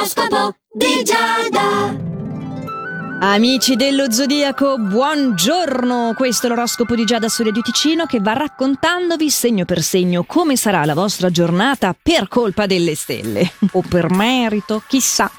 horóscopo 0.00 0.56
de 0.74 1.04
Jada. 1.04 2.09
Amici 3.22 3.76
dello 3.76 4.10
Zodiaco, 4.10 4.78
buongiorno! 4.78 6.14
Questo 6.16 6.46
è 6.46 6.48
l'oroscopo 6.48 6.94
di 6.94 7.04
Giada 7.04 7.28
Soria 7.28 7.52
di 7.52 7.60
Ticino 7.60 8.06
che 8.06 8.18
va 8.18 8.32
raccontandovi 8.32 9.28
segno 9.28 9.66
per 9.66 9.82
segno 9.82 10.24
come 10.24 10.56
sarà 10.56 10.86
la 10.86 10.94
vostra 10.94 11.28
giornata 11.28 11.94
per 12.00 12.28
colpa 12.28 12.64
delle 12.64 12.94
stelle 12.94 13.52
o 13.72 13.82
per 13.86 14.08
merito, 14.08 14.82
chissà. 14.86 15.30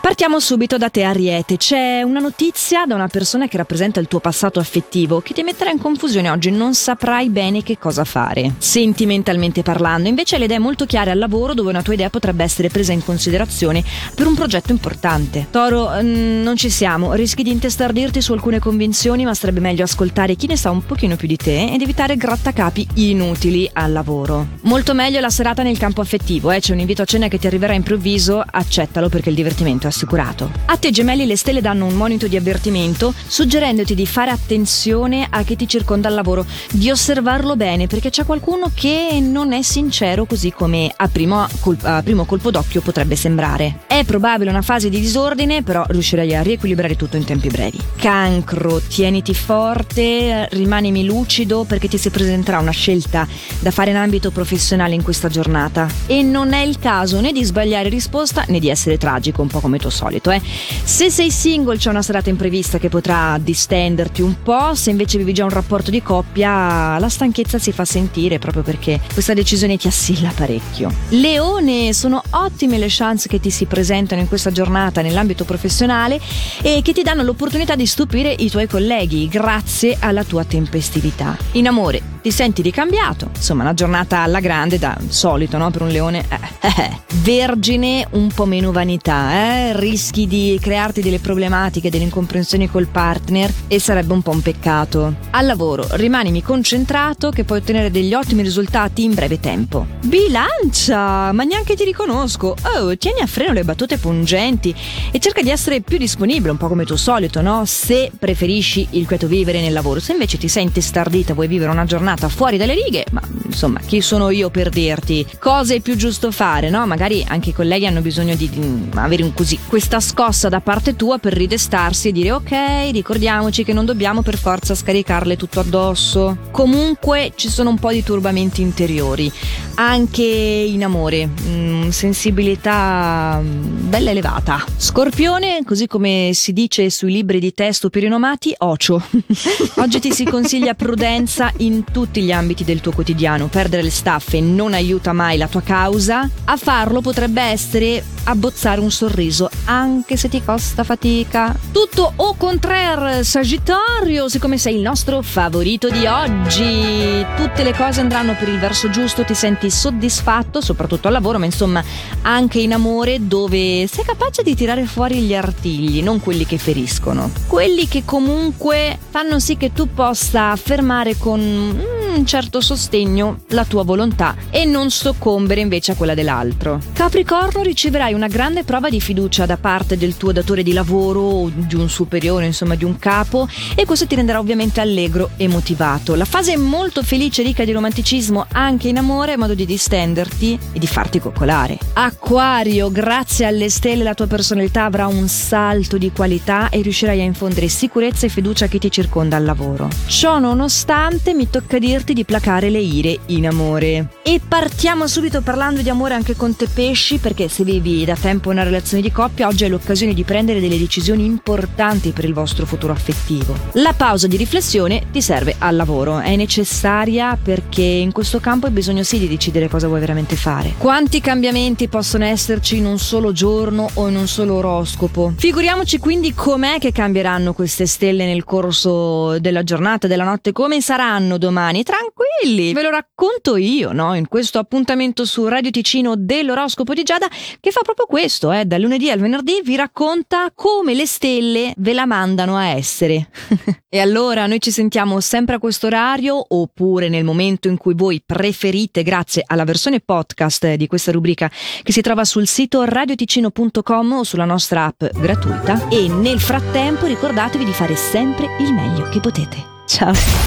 Partiamo 0.00 0.40
subito 0.40 0.78
da 0.78 0.88
te 0.88 1.02
Ariete. 1.02 1.58
C'è 1.58 2.00
una 2.00 2.20
notizia 2.20 2.86
da 2.86 2.94
una 2.94 3.08
persona 3.08 3.48
che 3.48 3.58
rappresenta 3.58 4.00
il 4.00 4.08
tuo 4.08 4.20
passato 4.20 4.58
affettivo 4.58 5.20
che 5.20 5.34
ti 5.34 5.42
metterà 5.42 5.70
in 5.70 5.78
confusione 5.78 6.30
oggi, 6.30 6.50
non 6.50 6.72
saprai 6.72 7.28
bene 7.28 7.62
che 7.62 7.76
cosa 7.76 8.04
fare. 8.04 8.54
Sentimentalmente 8.56 9.62
parlando, 9.62 10.08
invece 10.08 10.38
le 10.38 10.46
idee 10.46 10.58
molto 10.58 10.86
chiare 10.86 11.10
al 11.10 11.18
lavoro 11.18 11.52
dove 11.52 11.68
una 11.68 11.82
tua 11.82 11.92
idea 11.92 12.08
potrebbe 12.08 12.44
essere 12.44 12.68
presa 12.68 12.92
in 12.92 13.04
considerazione 13.04 13.84
per 14.14 14.26
un 14.26 14.34
progetto 14.34 14.72
importante. 14.72 15.48
Toro, 15.50 15.90
mm, 16.00 16.42
non 16.42 16.56
ci 16.56 16.70
siamo 16.70 17.14
rischi 17.26 17.42
di 17.42 17.50
intestardirti 17.50 18.22
su 18.22 18.32
alcune 18.32 18.60
convinzioni, 18.60 19.24
ma 19.24 19.34
sarebbe 19.34 19.58
meglio 19.58 19.82
ascoltare 19.82 20.36
chi 20.36 20.46
ne 20.46 20.56
sa 20.56 20.70
un 20.70 20.86
pochino 20.86 21.16
più 21.16 21.26
di 21.26 21.36
te 21.36 21.72
ed 21.72 21.82
evitare 21.82 22.16
grattacapi 22.16 22.86
inutili 22.94 23.68
al 23.72 23.90
lavoro. 23.90 24.46
Molto 24.60 24.94
meglio 24.94 25.18
la 25.18 25.28
serata 25.28 25.64
nel 25.64 25.76
campo 25.76 26.00
affettivo, 26.00 26.52
eh? 26.52 26.60
c'è 26.60 26.72
un 26.72 26.78
invito 26.78 27.02
a 27.02 27.04
cena 27.04 27.26
che 27.26 27.40
ti 27.40 27.48
arriverà 27.48 27.72
improvviso, 27.72 28.40
accettalo 28.48 29.08
perché 29.08 29.30
il 29.30 29.34
divertimento 29.34 29.86
è 29.86 29.88
assicurato. 29.88 30.52
A 30.66 30.76
te 30.76 30.92
gemelli 30.92 31.26
le 31.26 31.36
stelle 31.36 31.60
danno 31.60 31.86
un 31.86 31.94
monito 31.94 32.28
di 32.28 32.36
avvertimento, 32.36 33.12
suggerendoti 33.26 33.96
di 33.96 34.06
fare 34.06 34.30
attenzione 34.30 35.26
a 35.28 35.42
chi 35.42 35.56
ti 35.56 35.66
circonda 35.66 36.06
al 36.06 36.14
lavoro, 36.14 36.46
di 36.70 36.92
osservarlo 36.92 37.56
bene 37.56 37.88
perché 37.88 38.08
c'è 38.10 38.24
qualcuno 38.24 38.70
che 38.72 39.18
non 39.20 39.52
è 39.52 39.62
sincero 39.62 40.26
così 40.26 40.52
come 40.52 40.92
a 40.96 41.08
primo, 41.08 41.44
col- 41.58 41.76
a 41.82 42.04
primo 42.04 42.24
colpo 42.24 42.52
d'occhio 42.52 42.82
potrebbe 42.82 43.16
sembrare. 43.16 43.80
È 43.88 44.04
probabile 44.04 44.50
una 44.50 44.62
fase 44.62 44.88
di 44.88 45.00
disordine, 45.00 45.64
però 45.64 45.84
riuscirai 45.88 46.36
a 46.36 46.42
riequilibrare 46.42 46.94
tutto 46.94 47.15
in 47.16 47.24
tempi 47.24 47.48
brevi. 47.48 47.78
Cancro, 47.96 48.80
tieniti 48.80 49.34
forte, 49.34 50.48
rimanimi 50.50 51.04
lucido 51.04 51.64
perché 51.64 51.88
ti 51.88 51.98
si 51.98 52.10
presenterà 52.10 52.58
una 52.58 52.70
scelta 52.70 53.26
da 53.60 53.70
fare 53.70 53.90
in 53.90 53.96
ambito 53.96 54.30
professionale 54.30 54.94
in 54.94 55.02
questa 55.02 55.28
giornata. 55.28 55.88
E 56.06 56.22
non 56.22 56.52
è 56.52 56.62
il 56.62 56.78
caso 56.78 57.20
né 57.20 57.32
di 57.32 57.44
sbagliare 57.44 57.88
risposta 57.88 58.44
né 58.48 58.58
di 58.58 58.68
essere 58.68 58.98
tragico, 58.98 59.42
un 59.42 59.48
po' 59.48 59.60
come 59.60 59.78
tuo 59.78 59.90
solito. 59.90 60.30
Eh. 60.30 60.40
Se 60.84 61.10
sei 61.10 61.30
single 61.30 61.76
c'è 61.76 61.90
una 61.90 62.02
serata 62.02 62.30
imprevista 62.30 62.78
che 62.78 62.88
potrà 62.88 63.38
distenderti 63.40 64.22
un 64.22 64.42
po', 64.42 64.74
se 64.74 64.90
invece 64.90 65.18
vivi 65.18 65.32
già 65.32 65.44
un 65.44 65.50
rapporto 65.50 65.90
di 65.90 66.02
coppia 66.02 66.98
la 66.98 67.08
stanchezza 67.08 67.58
si 67.58 67.72
fa 67.72 67.84
sentire 67.84 68.38
proprio 68.38 68.62
perché 68.62 69.00
questa 69.12 69.34
decisione 69.34 69.76
ti 69.76 69.86
assilla 69.86 70.32
parecchio. 70.34 70.92
Leone, 71.10 71.92
sono 71.92 72.22
ottime 72.30 72.78
le 72.78 72.86
chance 72.88 73.28
che 73.28 73.40
ti 73.40 73.50
si 73.50 73.66
presentano 73.66 74.20
in 74.20 74.28
questa 74.28 74.50
giornata 74.50 75.02
nell'ambito 75.02 75.44
professionale 75.44 76.20
e 76.62 76.80
che 76.82 76.92
ti 76.92 77.02
danno 77.06 77.22
l'opportunità 77.22 77.76
di 77.76 77.86
stupire 77.86 78.34
i 78.36 78.50
tuoi 78.50 78.66
colleghi 78.66 79.28
grazie 79.28 79.96
alla 80.00 80.24
tua 80.24 80.42
tempestività. 80.42 81.36
In 81.52 81.68
amore, 81.68 82.02
ti 82.20 82.32
senti 82.32 82.62
ricambiato, 82.62 83.30
insomma 83.32 83.62
una 83.62 83.74
giornata 83.74 84.22
alla 84.22 84.40
grande 84.40 84.80
da 84.80 84.98
solito, 85.06 85.56
no? 85.56 85.70
Per 85.70 85.82
un 85.82 85.90
leone. 85.90 86.24
Eh, 86.28 86.66
eh, 86.66 86.82
eh. 86.82 87.00
Vergine, 87.22 88.04
un 88.10 88.26
po' 88.34 88.44
meno 88.44 88.72
vanità, 88.72 89.32
eh? 89.32 89.78
rischi 89.78 90.26
di 90.26 90.58
crearti 90.60 91.00
delle 91.00 91.20
problematiche, 91.20 91.90
delle 91.90 92.02
incomprensioni 92.02 92.68
col 92.68 92.88
partner 92.88 93.52
e 93.68 93.78
sarebbe 93.78 94.12
un 94.12 94.22
po' 94.22 94.32
un 94.32 94.42
peccato. 94.42 95.14
Al 95.30 95.46
lavoro, 95.46 95.86
rimanimi 95.92 96.42
concentrato 96.42 97.30
che 97.30 97.44
puoi 97.44 97.58
ottenere 97.58 97.92
degli 97.92 98.14
ottimi 98.14 98.42
risultati 98.42 99.04
in 99.04 99.14
breve 99.14 99.38
tempo. 99.38 99.86
Bilancia, 100.04 101.30
ma 101.30 101.44
neanche 101.44 101.76
ti 101.76 101.84
riconosco. 101.84 102.56
Oh, 102.74 102.96
tieni 102.96 103.20
a 103.20 103.26
freno 103.26 103.52
le 103.52 103.62
battute 103.62 103.98
pungenti 103.98 104.74
e 105.12 105.20
cerca 105.20 105.42
di 105.42 105.50
essere 105.50 105.80
più 105.80 105.98
disponibile, 105.98 106.50
un 106.50 106.56
po' 106.56 106.66
come 106.66 106.84
tuo 106.96 107.12
solito, 107.12 107.42
no? 107.42 107.64
Se 107.66 108.10
preferisci 108.18 108.88
il 108.92 109.06
quieto 109.06 109.26
vivere 109.26 109.60
nel 109.60 109.72
lavoro, 109.72 110.00
se 110.00 110.12
invece 110.12 110.38
ti 110.38 110.48
senti 110.48 110.80
stardita, 110.80 111.34
vuoi 111.34 111.46
vivere 111.46 111.70
una 111.70 111.84
giornata 111.84 112.28
fuori 112.28 112.56
dalle 112.56 112.74
righe, 112.74 113.04
ma 113.12 113.20
insomma, 113.56 113.80
chi 113.80 114.02
sono 114.02 114.28
io 114.28 114.50
per 114.50 114.68
dirti 114.68 115.26
cosa 115.38 115.72
è 115.72 115.80
più 115.80 115.96
giusto 115.96 116.30
fare, 116.30 116.68
no? 116.68 116.86
Magari 116.86 117.24
anche 117.26 117.50
i 117.50 117.52
colleghi 117.54 117.86
hanno 117.86 118.02
bisogno 118.02 118.34
di, 118.34 118.50
di 118.50 118.88
avere 118.94 119.22
un 119.22 119.32
così 119.32 119.58
questa 119.66 119.98
scossa 119.98 120.50
da 120.50 120.60
parte 120.60 120.94
tua 120.94 121.16
per 121.16 121.32
ridestarsi 121.32 122.08
e 122.08 122.12
dire 122.12 122.32
ok, 122.32 122.90
ricordiamoci 122.92 123.64
che 123.64 123.72
non 123.72 123.86
dobbiamo 123.86 124.20
per 124.20 124.36
forza 124.36 124.74
scaricarle 124.74 125.36
tutto 125.36 125.60
addosso. 125.60 126.36
Comunque 126.50 127.32
ci 127.34 127.48
sono 127.48 127.70
un 127.70 127.78
po' 127.78 127.92
di 127.92 128.02
turbamenti 128.02 128.60
interiori, 128.60 129.32
anche 129.76 130.22
in 130.22 130.84
amore, 130.84 131.26
mm, 131.26 131.88
sensibilità 131.88 133.40
mm, 133.42 133.88
bella 133.88 134.10
elevata. 134.10 134.62
Scorpione, 134.76 135.60
così 135.64 135.86
come 135.86 136.32
si 136.34 136.52
dice 136.52 136.90
sui 136.90 137.10
libri 137.10 137.38
di 137.38 137.54
testo 137.54 137.88
più 137.88 138.02
rinomati, 138.02 138.54
ocio. 138.58 139.02
Oggi 139.76 139.98
ti 139.98 140.12
si 140.12 140.24
consiglia 140.24 140.74
prudenza 140.74 141.50
in 141.58 141.84
tutti 141.90 142.20
gli 142.20 142.32
ambiti 142.32 142.62
del 142.62 142.82
tuo 142.82 142.92
quotidiano. 142.92 143.45
Perdere 143.48 143.82
le 143.82 143.90
staffe 143.90 144.40
non 144.40 144.72
aiuta 144.72 145.12
mai 145.12 145.36
la 145.36 145.48
tua 145.48 145.62
causa. 145.62 146.28
A 146.44 146.56
farlo 146.56 147.00
potrebbe 147.00 147.42
essere 147.42 148.02
abbozzare 148.26 148.80
un 148.80 148.90
sorriso, 148.90 149.48
anche 149.64 150.16
se 150.16 150.28
ti 150.28 150.42
costa 150.42 150.84
fatica. 150.84 151.54
Tutto 151.72 152.12
au 152.16 152.34
contraire, 152.36 153.24
Sagittario, 153.24 154.28
siccome 154.28 154.58
sei 154.58 154.76
il 154.76 154.82
nostro 154.82 155.22
favorito 155.22 155.88
di 155.88 156.06
oggi. 156.06 157.24
Tutte 157.36 157.62
le 157.62 157.74
cose 157.74 158.00
andranno 158.00 158.34
per 158.38 158.48
il 158.48 158.58
verso 158.58 158.90
giusto, 158.90 159.24
ti 159.24 159.34
senti 159.34 159.70
soddisfatto, 159.70 160.60
soprattutto 160.60 161.06
al 161.06 161.12
lavoro, 161.12 161.38
ma 161.38 161.44
insomma 161.44 161.82
anche 162.22 162.60
in 162.60 162.72
amore, 162.72 163.26
dove 163.26 163.86
sei 163.86 164.04
capace 164.04 164.42
di 164.42 164.54
tirare 164.54 164.84
fuori 164.86 165.20
gli 165.20 165.34
artigli, 165.34 166.02
non 166.02 166.20
quelli 166.20 166.46
che 166.46 166.58
feriscono. 166.58 167.30
Quelli 167.46 167.86
che 167.88 168.04
comunque 168.04 168.98
fanno 169.10 169.38
sì 169.38 169.56
che 169.56 169.72
tu 169.72 169.92
possa 169.92 170.50
affermare 170.50 171.16
con 171.16 171.40
un 171.40 172.26
certo 172.26 172.60
sostegno 172.60 173.40
la 173.48 173.64
tua 173.64 173.84
volontà 173.84 174.34
e 174.50 174.64
non 174.64 174.90
soccombere 174.90 175.60
invece 175.60 175.92
a 175.92 175.94
quella 175.94 176.14
dell'altro. 176.14 176.80
Capricorno 176.92 177.62
riceverai 177.62 178.14
una 178.16 178.28
grande 178.28 178.64
prova 178.64 178.88
di 178.88 178.98
fiducia 178.98 179.44
da 179.44 179.58
parte 179.58 179.98
del 179.98 180.16
tuo 180.16 180.32
datore 180.32 180.62
di 180.62 180.72
lavoro 180.72 181.20
o 181.20 181.50
di 181.54 181.74
un 181.74 181.88
superiore, 181.90 182.46
insomma 182.46 182.74
di 182.74 182.84
un 182.84 182.98
capo 182.98 183.46
e 183.74 183.84
questo 183.84 184.06
ti 184.06 184.14
renderà 184.14 184.38
ovviamente 184.38 184.80
allegro 184.80 185.30
e 185.36 185.46
motivato. 185.48 186.14
La 186.14 186.24
fase 186.24 186.54
è 186.54 186.56
molto 186.56 187.02
felice 187.02 187.42
ricca 187.42 187.64
di 187.64 187.72
romanticismo 187.72 188.46
anche 188.52 188.88
in 188.88 188.96
amore 188.96 189.36
modo 189.36 189.54
di 189.54 189.66
distenderti 189.66 190.58
e 190.72 190.78
di 190.78 190.86
farti 190.86 191.20
coccolare. 191.20 191.78
Acquario, 191.92 192.90
grazie 192.90 193.44
alle 193.44 193.68
stelle 193.68 194.02
la 194.02 194.14
tua 194.14 194.26
personalità 194.26 194.84
avrà 194.84 195.06
un 195.06 195.28
salto 195.28 195.98
di 195.98 196.10
qualità 196.10 196.70
e 196.70 196.80
riuscirai 196.80 197.20
a 197.20 197.24
infondere 197.24 197.68
sicurezza 197.68 198.24
e 198.24 198.30
fiducia 198.30 198.64
a 198.64 198.68
chi 198.68 198.78
ti 198.78 198.90
circonda 198.90 199.36
al 199.36 199.44
lavoro. 199.44 199.90
Ciò 200.06 200.38
nonostante 200.38 201.34
mi 201.34 201.50
tocca 201.50 201.78
dirti 201.78 202.14
di 202.14 202.24
placare 202.24 202.70
le 202.70 202.80
ire 202.80 203.18
in 203.26 203.46
amore. 203.46 204.08
E 204.22 204.40
partiamo 204.46 205.06
subito 205.06 205.42
parlando 205.42 205.82
di 205.82 205.90
amore 205.90 206.14
anche 206.14 206.34
con 206.34 206.56
te 206.56 206.66
pesci 206.66 207.18
perché 207.18 207.48
se 207.48 207.62
vivi 207.62 208.04
da 208.06 208.14
tempo 208.14 208.50
una 208.50 208.62
relazione 208.62 209.02
di 209.02 209.10
coppia 209.10 209.48
oggi 209.48 209.64
è 209.64 209.68
l'occasione 209.68 210.14
di 210.14 210.22
prendere 210.22 210.60
delle 210.60 210.78
decisioni 210.78 211.24
importanti 211.24 212.12
per 212.12 212.24
il 212.24 212.32
vostro 212.32 212.64
futuro 212.64 212.92
affettivo. 212.92 213.52
La 213.72 213.94
pausa 213.94 214.28
di 214.28 214.36
riflessione 214.36 215.06
ti 215.10 215.20
serve 215.20 215.56
al 215.58 215.74
lavoro, 215.74 216.20
è 216.20 216.36
necessaria 216.36 217.36
perché 217.36 217.82
in 217.82 218.12
questo 218.12 218.38
campo 218.38 218.66
hai 218.66 218.72
bisogno 218.72 219.02
sì 219.02 219.18
di 219.18 219.26
decidere 219.26 219.68
cosa 219.68 219.88
vuoi 219.88 219.98
veramente 219.98 220.36
fare. 220.36 220.74
Quanti 220.78 221.20
cambiamenti 221.20 221.88
possono 221.88 222.24
esserci 222.24 222.76
in 222.76 222.86
un 222.86 222.98
solo 222.98 223.32
giorno 223.32 223.90
o 223.94 224.06
in 224.06 224.14
un 224.14 224.28
solo 224.28 224.54
oroscopo? 224.54 225.34
Figuriamoci 225.36 225.98
quindi 225.98 226.32
com'è 226.32 226.78
che 226.78 226.92
cambieranno 226.92 227.54
queste 227.54 227.86
stelle 227.86 228.24
nel 228.24 228.44
corso 228.44 229.40
della 229.40 229.64
giornata, 229.64 230.06
della 230.06 230.22
notte, 230.22 230.52
come 230.52 230.80
saranno 230.80 231.38
domani. 231.38 231.82
Tranquilli, 231.82 232.72
ve 232.72 232.82
lo 232.82 232.90
racconto 232.90 233.56
io, 233.56 233.90
no? 233.90 234.14
In 234.14 234.28
questo 234.28 234.60
appuntamento 234.60 235.24
su 235.24 235.48
Radio 235.48 235.72
Ticino 235.72 236.14
dell'oroscopo 236.16 236.94
di 236.94 237.02
Giada 237.02 237.26
che 237.58 237.72
fa 237.72 237.80
proprio 237.82 237.94
questo, 238.04 238.52
eh, 238.52 238.64
dal 238.64 238.80
lunedì 238.80 239.10
al 239.10 239.18
venerdì 239.18 239.60
vi 239.64 239.76
racconta 239.76 240.50
come 240.54 240.94
le 240.94 241.06
stelle 241.06 241.72
ve 241.78 241.92
la 241.92 242.06
mandano 242.06 242.56
a 242.56 242.66
essere. 242.66 243.28
e 243.88 243.98
allora 243.98 244.46
noi 244.46 244.60
ci 244.60 244.70
sentiamo 244.70 245.20
sempre 245.20 245.56
a 245.56 245.58
questo 245.58 245.86
orario 245.86 246.44
oppure 246.48 247.08
nel 247.08 247.24
momento 247.24 247.68
in 247.68 247.78
cui 247.78 247.94
voi 247.94 248.22
preferite 248.24 249.02
grazie 249.02 249.42
alla 249.46 249.64
versione 249.64 250.00
podcast 250.00 250.74
di 250.74 250.86
questa 250.86 251.12
rubrica 251.12 251.50
che 251.82 251.92
si 251.92 252.00
trova 252.00 252.24
sul 252.24 252.46
sito 252.46 252.84
radioticino.com 252.84 254.12
o 254.12 254.24
sulla 254.24 254.44
nostra 254.44 254.84
app 254.84 255.04
gratuita 255.14 255.88
e 255.88 256.08
nel 256.08 256.40
frattempo 256.40 257.06
ricordatevi 257.06 257.64
di 257.64 257.72
fare 257.72 257.96
sempre 257.96 258.48
il 258.58 258.72
meglio 258.72 259.08
che 259.08 259.20
potete. 259.20 259.74
Ciao! 259.86 260.44